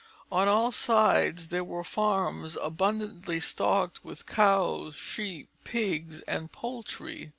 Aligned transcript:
On 0.31 0.47
all 0.47 0.71
sides 0.71 1.49
there 1.49 1.63
were 1.63 1.83
farms 1.83 2.57
abundantly 2.59 3.39
stocked 3.39 4.03
with 4.03 4.25
cows, 4.25 4.95
sheep, 4.95 5.47
pigs, 5.63 6.23
and 6.23 6.51
poultry. 6.51 7.29